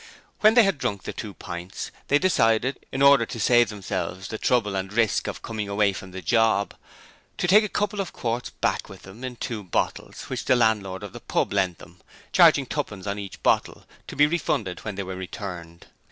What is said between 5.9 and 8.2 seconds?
from the job to take a couple of